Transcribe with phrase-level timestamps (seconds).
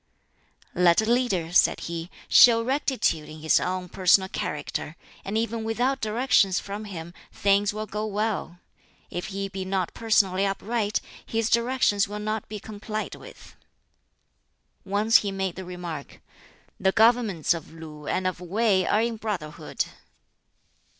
[0.73, 6.01] "Let a leader," said he, "show rectitude in his own personal character, and even without
[6.01, 8.57] directions from him things will go well.
[9.11, 13.55] If he be not personally upright, his directions will not be complied with."
[14.83, 16.19] Once he made the remark,
[16.79, 19.85] "The governments of Lu and of Wei are in brotherhood."